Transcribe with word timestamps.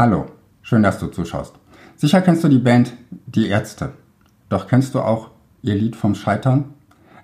Hallo, 0.00 0.24
schön, 0.62 0.82
dass 0.82 0.98
du 0.98 1.08
zuschaust. 1.08 1.56
Sicher 1.94 2.22
kennst 2.22 2.42
du 2.42 2.48
die 2.48 2.58
Band 2.58 2.94
Die 3.26 3.48
Ärzte. 3.48 3.92
Doch 4.48 4.66
kennst 4.66 4.94
du 4.94 5.00
auch 5.00 5.28
ihr 5.60 5.74
Lied 5.74 5.94
vom 5.94 6.14
Scheitern? 6.14 6.72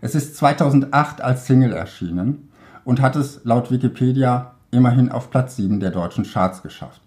Es 0.02 0.14
ist 0.14 0.36
2008 0.36 1.22
als 1.22 1.46
Single 1.46 1.72
erschienen 1.72 2.50
und 2.84 3.00
hat 3.00 3.16
es 3.16 3.40
laut 3.44 3.70
Wikipedia 3.70 4.56
immerhin 4.72 5.10
auf 5.10 5.30
Platz 5.30 5.56
7 5.56 5.80
der 5.80 5.90
deutschen 5.90 6.24
Charts 6.24 6.62
geschafft. 6.62 7.00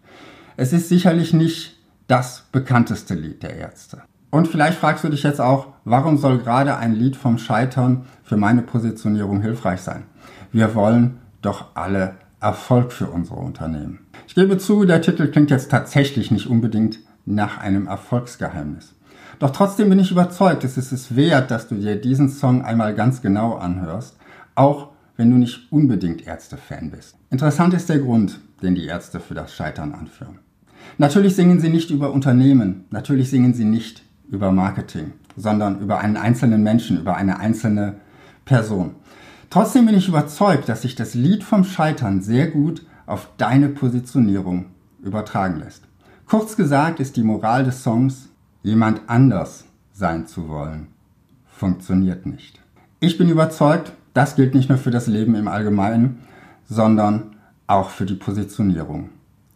Es 0.58 0.74
ist 0.74 0.90
sicherlich 0.90 1.34
nicht 1.34 1.78
das 2.08 2.46
bekannteste 2.52 3.14
Lied 3.14 3.44
der 3.44 3.56
Ärzte. 3.56 4.02
Und 4.32 4.48
vielleicht 4.48 4.80
fragst 4.80 5.04
du 5.04 5.10
dich 5.10 5.22
jetzt 5.22 5.40
auch, 5.40 5.68
warum 5.86 6.18
soll 6.18 6.40
gerade 6.40 6.78
ein 6.78 6.96
Lied 6.96 7.16
vom 7.16 7.38
Scheitern 7.38 8.08
für 8.24 8.38
meine 8.38 8.64
Positionierung 8.64 9.40
hilfreich 9.42 9.82
sein? 9.82 10.08
Wir 10.52 10.74
wollen 10.74 11.20
doch 11.44 11.76
alle 11.76 12.16
Erfolg 12.42 12.92
für 12.92 13.08
unsere 13.08 13.40
Unternehmen. 13.40 14.00
Ich 14.28 14.36
gebe 14.36 14.58
zu, 14.58 14.86
der 14.86 15.02
Titel 15.02 15.28
klingt 15.28 15.52
jetzt 15.52 15.72
tatsächlich 15.72 16.32
nicht 16.32 16.48
unbedingt 16.48 17.00
nach 17.26 17.58
einem 17.58 17.88
Erfolgsgeheimnis. 17.88 18.96
Doch 19.40 19.52
trotzdem 19.52 19.90
bin 19.90 20.00
ich 20.00 20.12
überzeugt, 20.12 20.64
es 20.64 20.78
ist 20.78 20.92
es 20.92 21.16
wert, 21.16 21.52
dass 21.52 21.68
du 21.68 21.76
dir 21.76 21.96
diesen 21.96 22.30
Song 22.30 22.64
einmal 22.64 22.94
ganz 22.94 23.22
genau 23.22 23.56
anhörst, 23.56 24.18
auch 24.56 24.90
wenn 25.16 25.32
du 25.32 25.38
nicht 25.38 25.72
unbedingt 25.72 26.26
Ärzte-Fan 26.26 26.92
bist. 26.92 27.16
Interessant 27.30 27.74
ist 27.74 27.90
der 27.90 28.00
Grund, 28.00 28.40
den 28.62 28.76
die 28.76 28.86
Ärzte 28.86 29.20
für 29.20 29.34
das 29.34 29.54
Scheitern 29.54 29.94
anführen. 29.94 30.40
Natürlich 30.98 31.36
singen 31.36 31.60
sie 31.60 31.70
nicht 31.70 31.92
über 31.92 32.12
Unternehmen, 32.12 32.86
natürlich 32.90 33.30
singen 33.30 33.54
sie 33.54 33.66
nicht 33.66 34.04
über 34.30 34.52
Marketing, 34.52 35.14
sondern 35.36 35.80
über 35.80 36.00
einen 36.00 36.18
einzelnen 36.18 36.64
Menschen, 36.64 37.00
über 37.00 37.16
eine 37.16 37.40
einzelne 37.40 37.96
Person. 38.46 38.96
Trotzdem 39.50 39.88
bin 39.88 39.96
ich 39.96 40.08
überzeugt, 40.08 40.70
dass 40.70 40.84
sich 40.84 40.94
das 40.94 41.16
Lied 41.16 41.44
vom 41.44 41.64
Scheitern 41.64 42.22
sehr 42.22 42.48
gut 42.52 42.86
auf 43.08 43.30
deine 43.38 43.70
Positionierung 43.70 44.66
übertragen 45.02 45.60
lässt. 45.60 45.84
Kurz 46.28 46.56
gesagt 46.56 47.00
ist 47.00 47.18
die 47.18 47.24
Moral 47.24 47.64
des 47.64 47.82
Songs, 47.82 48.30
jemand 48.62 49.02
anders 49.08 49.66
sein 49.92 50.28
zu 50.28 50.48
wollen, 50.48 50.88
funktioniert 51.48 52.28
nicht. 52.28 52.60
Ich 53.00 53.18
bin 53.18 53.30
überzeugt, 53.30 53.94
das 54.14 54.36
gilt 54.36 54.54
nicht 54.54 54.70
nur 54.70 54.78
für 54.78 54.92
das 54.92 55.08
Leben 55.08 55.34
im 55.34 55.48
Allgemeinen, 55.48 56.20
sondern 56.70 57.36
auch 57.66 57.90
für 57.90 58.06
die 58.06 58.16
Positionierung 58.16 59.10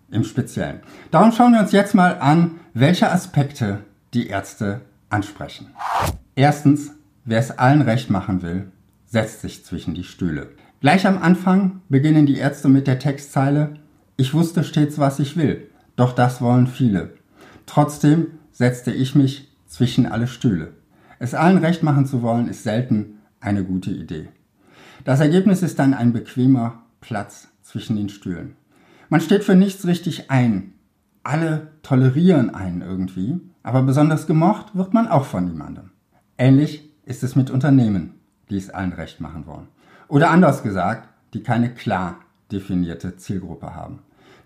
im 0.10 0.24
Speziellen. 0.24 0.80
Darum 1.12 1.32
schauen 1.32 1.54
wir 1.54 1.60
uns 1.60 1.72
jetzt 1.72 1.94
mal 1.94 2.18
an, 2.20 2.60
welche 2.74 3.12
Aspekte 3.12 3.80
die 4.16 4.28
Ärzte 4.28 4.82
ansprechen. 5.10 5.68
Erstens, 6.36 6.92
wer 7.26 7.40
es 7.40 7.52
allen 7.52 7.82
recht 7.82 8.10
machen 8.10 8.42
will, 8.42 8.72
setzt 9.14 9.42
sich 9.42 9.64
zwischen 9.64 9.94
die 9.94 10.04
Stühle. 10.04 10.50
Gleich 10.82 11.06
am 11.06 11.20
Anfang 11.20 11.82
beginnen 11.88 12.26
die 12.26 12.38
Ärzte 12.38 12.68
mit 12.68 12.88
der 12.88 12.98
Textzeile 12.98 13.76
Ich 14.18 14.34
wusste 14.34 14.64
stets, 14.64 14.98
was 14.98 15.20
ich 15.20 15.38
will, 15.38 15.70
doch 15.96 16.14
das 16.14 16.42
wollen 16.42 16.66
viele. 16.66 17.14
Trotzdem 17.68 18.26
setzte 18.52 18.92
ich 18.92 19.14
mich 19.14 19.56
zwischen 19.68 20.08
alle 20.08 20.26
Stühle. 20.26 20.74
Es 21.20 21.36
allen 21.36 21.60
recht 21.60 21.84
machen 21.84 22.08
zu 22.08 22.24
wollen, 22.24 22.48
ist 22.48 22.64
selten 22.64 23.20
eine 23.40 23.64
gute 23.64 23.92
Idee. 23.92 24.30
Das 25.06 25.20
Ergebnis 25.20 25.62
ist 25.62 25.78
dann 25.78 25.94
ein 25.94 26.12
bequemer 26.12 26.82
Platz 27.00 27.50
zwischen 27.62 27.96
den 27.96 28.10
Stühlen. 28.10 28.56
Man 29.10 29.22
steht 29.22 29.44
für 29.44 29.56
nichts 29.56 29.86
richtig 29.86 30.32
ein. 30.32 30.74
Alle 31.22 31.68
tolerieren 31.84 32.50
einen 32.50 32.82
irgendwie, 32.82 33.40
aber 33.62 33.84
besonders 33.84 34.26
gemocht 34.26 34.76
wird 34.76 34.96
man 34.96 35.08
auch 35.08 35.26
von 35.26 35.46
niemandem. 35.46 35.92
Ähnlich 36.40 36.90
ist 37.06 37.22
es 37.22 37.36
mit 37.36 37.52
Unternehmen 37.52 38.16
die 38.50 38.58
es 38.58 38.70
allen 38.70 38.94
recht 38.94 39.22
machen 39.22 39.46
wollen. 39.46 39.68
Oder 40.08 40.30
anders 40.30 40.64
gesagt, 40.64 41.10
die 41.34 41.44
keine 41.44 41.74
klar 41.74 42.18
definierte 42.52 43.18
Zielgruppe 43.18 43.76
haben. 43.76 44.00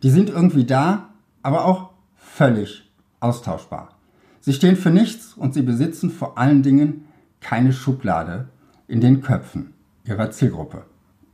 Die 0.04 0.10
sind 0.10 0.30
irgendwie 0.30 0.66
da, 0.66 1.10
aber 1.42 1.66
auch 1.66 1.92
völlig 2.16 2.90
austauschbar. 3.20 3.96
Sie 4.40 4.54
stehen 4.54 4.76
für 4.76 4.92
nichts 4.92 5.34
und 5.34 5.54
sie 5.54 5.64
besitzen 5.64 6.10
vor 6.10 6.38
allen 6.38 6.64
Dingen 6.64 7.06
keine 7.42 7.74
Schublade 7.74 8.48
in 8.88 9.02
den 9.02 9.22
Köpfen 9.22 9.74
ihrer 10.06 10.32
Zielgruppe. 10.32 10.86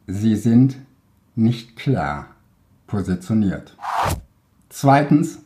Sie 0.08 0.36
sind 0.36 0.78
nicht 1.36 1.76
klar 1.76 2.28
positioniert. 2.88 3.78
Zweitens, 4.70 5.40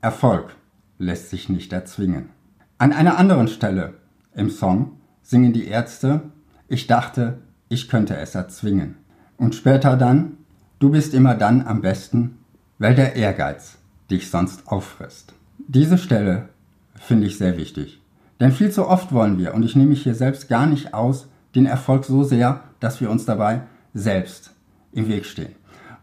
Erfolg 0.00 0.54
lässt 0.98 1.30
sich 1.30 1.48
nicht 1.48 1.72
erzwingen. 1.72 2.30
An 2.78 2.92
einer 2.92 3.18
anderen 3.18 3.48
Stelle 3.48 3.94
im 4.34 4.50
Song 4.50 5.00
singen 5.22 5.52
die 5.52 5.66
Ärzte 5.66 6.30
ich 6.68 6.86
dachte, 6.86 7.38
ich 7.68 7.88
könnte 7.88 8.16
es 8.16 8.34
erzwingen. 8.34 8.96
Und 9.36 9.54
später 9.54 9.96
dann, 9.96 10.38
du 10.78 10.90
bist 10.90 11.14
immer 11.14 11.34
dann 11.34 11.66
am 11.66 11.80
besten, 11.80 12.38
weil 12.78 12.94
der 12.94 13.16
Ehrgeiz 13.16 13.78
dich 14.10 14.30
sonst 14.30 14.68
auffrisst. 14.68 15.34
Diese 15.58 15.98
Stelle 15.98 16.48
finde 16.94 17.26
ich 17.26 17.38
sehr 17.38 17.56
wichtig. 17.56 18.00
Denn 18.40 18.52
viel 18.52 18.70
zu 18.70 18.86
oft 18.86 19.12
wollen 19.12 19.38
wir, 19.38 19.54
und 19.54 19.62
ich 19.62 19.76
nehme 19.76 19.90
mich 19.90 20.02
hier 20.02 20.14
selbst 20.14 20.48
gar 20.48 20.66
nicht 20.66 20.94
aus, 20.94 21.28
den 21.54 21.66
Erfolg 21.66 22.04
so 22.04 22.22
sehr, 22.22 22.60
dass 22.80 23.00
wir 23.00 23.10
uns 23.10 23.24
dabei 23.24 23.62
selbst 23.94 24.52
im 24.92 25.08
Weg 25.08 25.24
stehen. 25.24 25.54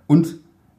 Und 0.07 0.35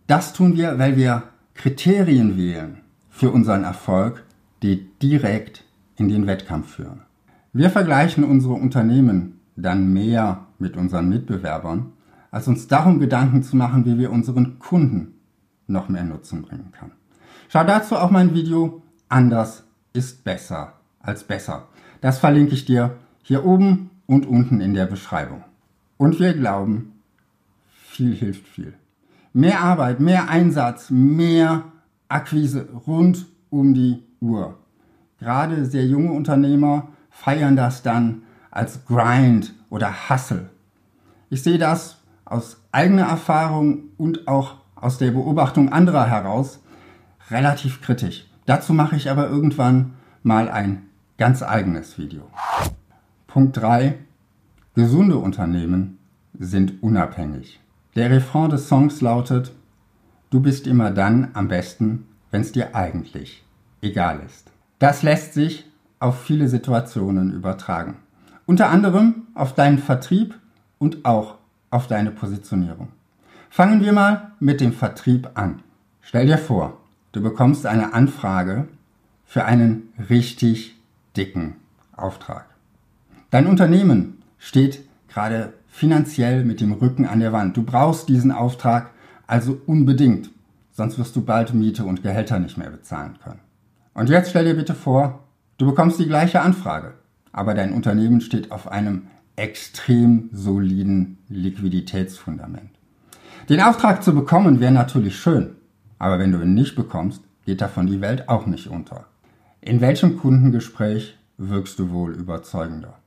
das 0.06 0.32
tun 0.32 0.56
wir, 0.56 0.78
weil 0.78 0.96
wir 0.96 1.22
Kriterien 1.54 2.36
wählen 2.36 2.80
für 3.08 3.30
unseren 3.30 3.64
Erfolg, 3.64 4.24
die 4.62 4.88
direkt 5.00 5.64
in 5.96 6.08
den 6.08 6.26
Wettkampf 6.26 6.74
führen. 6.74 7.02
Wir 7.52 7.70
vergleichen 7.70 8.24
unsere 8.24 8.54
Unternehmen 8.54 9.40
dann 9.56 9.92
mehr 9.92 10.46
mit 10.58 10.76
unseren 10.76 11.08
Mitbewerbern, 11.08 11.92
als 12.30 12.48
uns 12.48 12.66
darum 12.66 12.98
Gedanken 12.98 13.42
zu 13.42 13.56
machen, 13.56 13.84
wie 13.84 13.98
wir 13.98 14.10
unseren 14.10 14.58
Kunden 14.58 15.14
noch 15.66 15.88
mehr 15.88 16.04
Nutzen 16.04 16.42
bringen 16.42 16.72
können. 16.72 16.92
Schau 17.48 17.64
dazu 17.64 17.96
auch 17.96 18.10
mein 18.10 18.34
Video 18.34 18.82
Anders 19.08 19.64
ist 19.92 20.24
besser 20.24 20.72
als 21.00 21.24
besser. 21.24 21.68
Das 22.00 22.18
verlinke 22.18 22.54
ich 22.54 22.64
dir 22.64 22.96
hier 23.22 23.44
oben 23.44 23.90
und 24.06 24.26
unten 24.26 24.60
in 24.60 24.74
der 24.74 24.86
Beschreibung. 24.86 25.44
Und 25.96 26.18
wir 26.18 26.34
glauben, 26.34 26.94
viel 27.68 28.14
hilft 28.14 28.48
viel. 28.48 28.74
Mehr 29.32 29.60
Arbeit, 29.60 30.00
mehr 30.00 30.28
Einsatz, 30.28 30.90
mehr 30.90 31.64
Akquise 32.08 32.68
rund 32.86 33.26
um 33.50 33.74
die 33.74 34.02
Uhr. 34.20 34.58
Gerade 35.20 35.64
sehr 35.64 35.86
junge 35.86 36.12
Unternehmer 36.12 36.88
feiern 37.10 37.56
das 37.56 37.82
dann 37.82 38.22
als 38.54 38.84
Grind 38.86 39.52
oder 39.68 40.08
Hustle. 40.08 40.48
Ich 41.28 41.42
sehe 41.42 41.58
das 41.58 41.98
aus 42.24 42.62
eigener 42.70 43.02
Erfahrung 43.02 43.90
und 43.98 44.28
auch 44.28 44.54
aus 44.76 44.98
der 44.98 45.10
Beobachtung 45.10 45.72
anderer 45.72 46.06
heraus 46.06 46.60
relativ 47.30 47.82
kritisch. 47.82 48.26
Dazu 48.46 48.72
mache 48.72 48.96
ich 48.96 49.10
aber 49.10 49.28
irgendwann 49.28 49.94
mal 50.22 50.48
ein 50.48 50.82
ganz 51.18 51.42
eigenes 51.42 51.98
Video. 51.98 52.30
Punkt 53.26 53.56
3. 53.56 53.98
Gesunde 54.74 55.16
Unternehmen 55.16 55.98
sind 56.38 56.82
unabhängig. 56.82 57.60
Der 57.96 58.10
Refrain 58.10 58.50
des 58.50 58.68
Songs 58.68 59.00
lautet, 59.00 59.52
du 60.30 60.40
bist 60.40 60.66
immer 60.66 60.92
dann 60.92 61.30
am 61.34 61.48
besten, 61.48 62.06
wenn 62.30 62.42
es 62.42 62.52
dir 62.52 62.74
eigentlich 62.74 63.44
egal 63.82 64.20
ist. 64.24 64.52
Das 64.78 65.02
lässt 65.02 65.34
sich 65.34 65.70
auf 65.98 66.22
viele 66.22 66.48
Situationen 66.48 67.32
übertragen. 67.32 67.96
Unter 68.46 68.68
anderem 68.68 69.26
auf 69.34 69.54
deinen 69.54 69.78
Vertrieb 69.78 70.34
und 70.78 71.04
auch 71.04 71.36
auf 71.70 71.86
deine 71.86 72.10
Positionierung. 72.10 72.88
Fangen 73.48 73.80
wir 73.80 73.92
mal 73.92 74.32
mit 74.38 74.60
dem 74.60 74.72
Vertrieb 74.72 75.30
an. 75.34 75.62
Stell 76.02 76.26
dir 76.26 76.38
vor, 76.38 76.78
du 77.12 77.22
bekommst 77.22 77.64
eine 77.64 77.94
Anfrage 77.94 78.68
für 79.24 79.44
einen 79.44 79.92
richtig 80.10 80.76
dicken 81.16 81.56
Auftrag. 81.96 82.46
Dein 83.30 83.46
Unternehmen 83.46 84.22
steht 84.38 84.84
gerade 85.08 85.54
finanziell 85.68 86.44
mit 86.44 86.60
dem 86.60 86.72
Rücken 86.72 87.06
an 87.06 87.20
der 87.20 87.32
Wand. 87.32 87.56
Du 87.56 87.62
brauchst 87.62 88.08
diesen 88.08 88.30
Auftrag 88.30 88.90
also 89.26 89.58
unbedingt, 89.66 90.30
sonst 90.72 90.98
wirst 90.98 91.16
du 91.16 91.24
bald 91.24 91.54
Miete 91.54 91.84
und 91.84 92.02
Gehälter 92.02 92.38
nicht 92.38 92.58
mehr 92.58 92.70
bezahlen 92.70 93.18
können. 93.24 93.40
Und 93.94 94.10
jetzt 94.10 94.30
stell 94.30 94.44
dir 94.44 94.54
bitte 94.54 94.74
vor, 94.74 95.20
du 95.56 95.66
bekommst 95.66 95.98
die 95.98 96.06
gleiche 96.06 96.42
Anfrage 96.42 96.94
aber 97.34 97.54
dein 97.54 97.72
Unternehmen 97.72 98.20
steht 98.20 98.52
auf 98.52 98.70
einem 98.70 99.08
extrem 99.36 100.30
soliden 100.32 101.18
Liquiditätsfundament. 101.28 102.70
Den 103.48 103.60
Auftrag 103.60 104.02
zu 104.02 104.14
bekommen 104.14 104.60
wäre 104.60 104.72
natürlich 104.72 105.16
schön, 105.16 105.56
aber 105.98 106.18
wenn 106.18 106.32
du 106.32 106.40
ihn 106.40 106.54
nicht 106.54 106.76
bekommst, 106.76 107.22
geht 107.44 107.60
davon 107.60 107.88
die 107.88 108.00
Welt 108.00 108.28
auch 108.28 108.46
nicht 108.46 108.68
unter. 108.68 109.06
In 109.60 109.80
welchem 109.80 110.16
Kundengespräch 110.16 111.18
wirkst 111.36 111.78
du 111.78 111.90
wohl 111.90 112.14
überzeugender? 112.14 113.00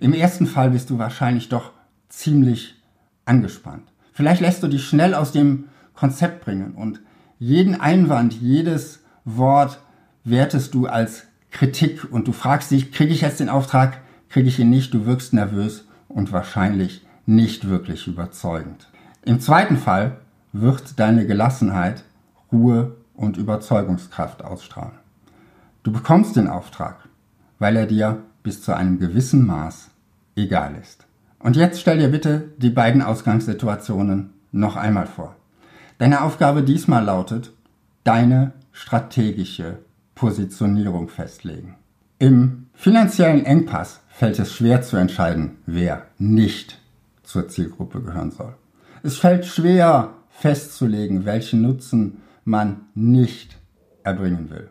Im 0.00 0.12
ersten 0.12 0.46
Fall 0.46 0.70
bist 0.70 0.90
du 0.90 0.98
wahrscheinlich 0.98 1.48
doch 1.48 1.70
ziemlich 2.08 2.82
angespannt. 3.24 3.92
Vielleicht 4.12 4.40
lässt 4.40 4.62
du 4.62 4.68
dich 4.68 4.84
schnell 4.84 5.14
aus 5.14 5.30
dem 5.32 5.68
Konzept 5.94 6.44
bringen 6.44 6.72
und 6.74 7.00
jeden 7.38 7.80
Einwand, 7.80 8.34
jedes 8.34 9.04
Wort 9.24 9.80
wertest 10.24 10.74
du 10.74 10.86
als 10.86 11.24
Kritik 11.52 12.10
und 12.10 12.26
du 12.26 12.32
fragst 12.32 12.70
dich, 12.70 12.90
kriege 12.92 13.12
ich 13.12 13.20
jetzt 13.20 13.40
den 13.40 13.48
Auftrag, 13.48 13.98
kriege 14.28 14.48
ich 14.48 14.58
ihn 14.58 14.70
nicht, 14.70 14.92
du 14.94 15.06
wirkst 15.06 15.32
nervös 15.32 15.86
und 16.08 16.32
wahrscheinlich 16.32 17.06
nicht 17.26 17.68
wirklich 17.68 18.08
überzeugend. 18.08 18.88
Im 19.24 19.38
zweiten 19.38 19.76
Fall 19.76 20.18
wird 20.52 20.98
deine 20.98 21.26
Gelassenheit, 21.26 22.04
Ruhe 22.50 22.96
und 23.14 23.36
Überzeugungskraft 23.36 24.42
ausstrahlen. 24.42 24.98
Du 25.82 25.92
bekommst 25.92 26.36
den 26.36 26.48
Auftrag, 26.48 27.08
weil 27.58 27.76
er 27.76 27.86
dir 27.86 28.22
bis 28.42 28.62
zu 28.62 28.74
einem 28.74 28.98
gewissen 28.98 29.46
Maß 29.46 29.90
egal 30.34 30.74
ist. 30.80 31.06
Und 31.38 31.56
jetzt 31.56 31.80
stell 31.80 31.98
dir 31.98 32.08
bitte 32.08 32.50
die 32.58 32.70
beiden 32.70 33.02
Ausgangssituationen 33.02 34.32
noch 34.52 34.76
einmal 34.76 35.06
vor. 35.06 35.36
Deine 35.98 36.22
Aufgabe 36.22 36.62
diesmal 36.62 37.04
lautet, 37.04 37.52
deine 38.04 38.52
strategische 38.72 39.78
Positionierung 40.14 41.08
festlegen. 41.08 41.76
Im 42.18 42.66
finanziellen 42.74 43.44
Engpass 43.44 44.00
fällt 44.08 44.38
es 44.38 44.52
schwer 44.52 44.82
zu 44.82 44.96
entscheiden, 44.96 45.58
wer 45.66 46.06
nicht 46.18 46.78
zur 47.22 47.48
Zielgruppe 47.48 48.00
gehören 48.00 48.30
soll. 48.30 48.54
Es 49.02 49.16
fällt 49.16 49.46
schwer 49.46 50.14
festzulegen, 50.30 51.24
welchen 51.24 51.62
Nutzen 51.62 52.18
man 52.44 52.82
nicht 52.94 53.58
erbringen 54.04 54.50
will. 54.50 54.70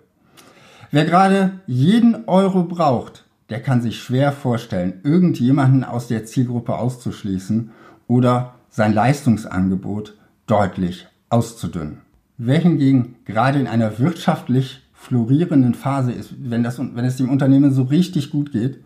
Wer 0.92 1.06
gerade 1.06 1.60
jeden 1.68 2.26
Euro 2.28 2.64
braucht, 2.64 3.26
der 3.50 3.62
kann 3.62 3.82
sich 3.82 4.02
schwer 4.02 4.32
vorstellen, 4.32 5.02
irgendjemanden 5.04 5.84
aus 5.84 6.08
der 6.08 6.26
Zielgruppe 6.26 6.76
auszuschließen 6.76 7.72
oder 8.08 8.56
sein 8.70 8.94
Leistungsangebot 8.94 10.18
deutlich 10.48 11.08
auszudünnen. 11.30 12.02
Wer 12.38 12.60
hingegen 12.60 13.16
gerade 13.26 13.60
in 13.60 13.68
einer 13.68 14.00
wirtschaftlich 14.00 14.81
florierenden 15.02 15.74
Phase 15.74 16.12
ist, 16.12 16.36
wenn, 16.38 16.62
das, 16.62 16.78
wenn 16.78 17.06
es 17.06 17.18
dem 17.18 17.30
Unternehmen 17.30 17.74
so 17.74 17.82
richtig 17.82 18.30
gut 18.30 18.52
geht, 18.52 18.84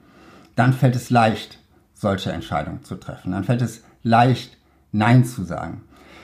dann 0.55 0.71
fällt 0.71 0.95
es 0.95 1.09
leicht, 1.09 1.59
solche 1.93 2.31
Entscheidungen 2.31 2.83
zu 2.85 2.95
treffen. 2.95 3.33
Dann 3.33 3.43
fällt 3.43 3.61
es 3.61 3.83
leicht, 4.01 4.57
Nein 4.93 5.25
zu 5.25 5.43
sagen. 5.43 5.81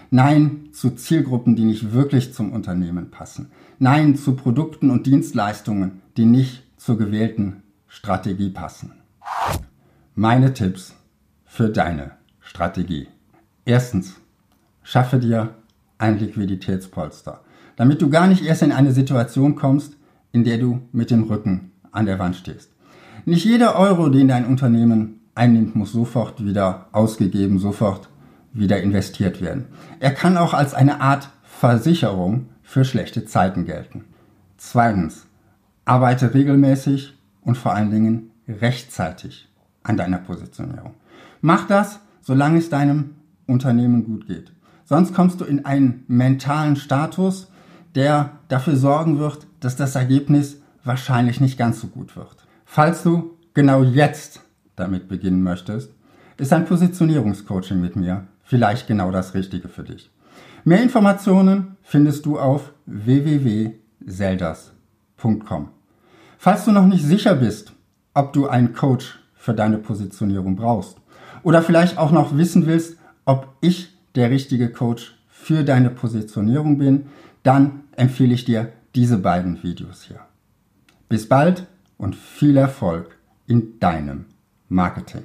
Nein 0.10 0.70
zu 0.72 0.92
Zielgruppen, 0.92 1.58
die 1.58 1.66
nicht 1.66 1.92
wirklich 1.92 2.34
zum 2.34 2.54
Unternehmen 2.54 3.12
passen. 3.12 3.52
Nein 3.80 4.16
zu 4.16 4.38
Produkten 4.38 4.92
und 4.92 5.08
Dienstleistungen, 5.08 6.02
die 6.16 6.26
nicht 6.26 6.64
zur 6.78 6.98
gewählten 6.98 7.62
Strategie 7.90 8.50
passen. 8.50 8.94
Meine 10.16 10.54
Tipps 10.54 10.96
für 11.46 11.70
deine 11.70 12.12
Strategie. 12.40 13.10
Erstens, 13.66 14.16
schaffe 14.84 15.20
dir 15.20 15.54
ein 15.98 16.18
Liquiditätspolster, 16.18 17.42
damit 17.82 18.00
du 18.00 18.12
gar 18.12 18.28
nicht 18.28 18.46
erst 18.46 18.62
in 18.62 18.72
eine 18.72 18.92
Situation 18.92 19.56
kommst, 19.56 19.98
in 20.32 20.44
der 20.44 20.60
du 20.60 20.82
mit 20.92 21.10
dem 21.10 21.24
Rücken 21.24 21.72
an 21.92 22.06
der 22.06 22.20
Wand 22.20 22.36
stehst. 22.36 22.70
Nicht 23.26 23.44
jeder 23.44 23.76
Euro, 23.76 24.10
den 24.10 24.28
dein 24.28 24.46
Unternehmen 24.46 25.22
einnimmt, 25.34 25.76
muss 25.76 25.92
sofort 25.92 26.46
wieder 26.46 26.86
ausgegeben, 26.92 27.58
sofort 27.58 28.08
wieder 28.54 28.80
investiert 28.84 29.42
werden. 29.42 29.66
Er 30.00 30.12
kann 30.12 30.38
auch 30.38 30.54
als 30.54 30.76
eine 30.76 31.02
Art 31.02 31.32
Versicherung 31.42 32.50
für 32.62 32.86
schlechte 32.86 33.26
Zeiten 33.26 33.66
gelten. 33.66 34.06
Zweitens, 34.58 35.26
arbeite 35.84 36.36
regelmäßig 36.36 37.18
und 37.42 37.58
vor 37.58 37.74
allen 37.74 37.90
Dingen 37.90 38.30
rechtzeitig 38.48 39.50
an 39.82 39.98
deiner 39.98 40.20
Positionierung. 40.20 40.94
Mach 41.42 41.66
das, 41.66 42.00
solange 42.22 42.60
es 42.60 42.70
deinem 42.70 43.16
Unternehmen 43.48 44.06
gut 44.06 44.28
geht. 44.28 44.52
Sonst 44.86 45.16
kommst 45.16 45.42
du 45.42 45.46
in 45.46 45.66
einen 45.66 46.04
mentalen 46.08 46.76
Status, 46.76 47.48
der 47.96 48.32
dafür 48.48 48.76
sorgen 48.76 49.20
wird, 49.20 49.48
dass 49.60 49.76
das 49.76 49.96
Ergebnis 49.96 50.62
wahrscheinlich 50.84 51.42
nicht 51.42 51.58
ganz 51.58 51.82
so 51.82 51.88
gut 51.88 52.16
wird. 52.16 52.36
Falls 52.66 53.02
du 53.04 53.38
genau 53.54 53.84
jetzt 53.84 54.42
damit 54.76 55.08
beginnen 55.08 55.44
möchtest, 55.44 55.92
ist 56.38 56.54
ein 56.54 56.66
Positionierungscoaching 56.66 57.80
mit 57.80 57.96
mir 57.96 58.28
vielleicht 58.44 58.88
genau 58.88 59.12
das 59.12 59.34
Richtige 59.34 59.68
für 59.68 59.84
dich. 59.84 60.12
Mehr 60.64 60.84
Informationen 60.84 61.76
findest 61.82 62.26
du 62.26 62.40
auf 62.40 62.72
www.seldas.com. 62.86 65.70
Falls 66.38 66.66
du 66.66 66.72
noch 66.72 66.86
nicht 66.86 67.06
sicher 67.06 67.36
bist, 67.36 67.74
ob 68.14 68.34
du 68.34 68.48
einen 68.48 68.74
Coach 68.74 69.20
für 69.34 69.54
deine 69.54 69.78
Positionierung 69.78 70.56
brauchst 70.56 70.98
oder 71.44 71.62
vielleicht 71.62 71.98
auch 71.98 72.12
noch 72.12 72.36
wissen 72.36 72.66
willst, 72.66 72.98
ob 73.26 73.48
ich 73.62 73.96
der 74.16 74.30
richtige 74.30 74.72
Coach 74.72 75.18
für 75.30 75.64
deine 75.64 75.90
Positionierung 75.90 76.78
bin, 76.78 77.06
dann 77.44 77.84
empfehle 77.96 78.34
ich 78.34 78.46
dir 78.46 78.72
diese 78.96 79.18
beiden 79.18 79.64
Videos 79.64 80.04
hier. 80.04 80.20
Bis 81.10 81.28
bald 81.28 81.68
und 81.98 82.16
viel 82.16 82.58
Erfolg 82.58 83.18
in 83.48 83.80
deinem 83.80 84.26
Marketing. 84.70 85.24